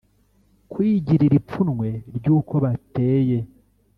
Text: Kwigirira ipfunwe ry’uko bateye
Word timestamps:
Kwigirira 0.71 1.35
ipfunwe 1.41 1.89
ry’uko 2.17 2.53
bateye 2.63 3.37